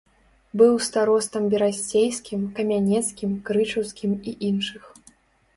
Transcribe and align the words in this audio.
Быў 0.61 0.71
старостам 0.85 1.43
берасцейскім, 1.53 2.39
камянецкім, 2.61 3.37
крычаўскім 3.51 4.11
і 4.33 4.35
іншых. 4.49 4.83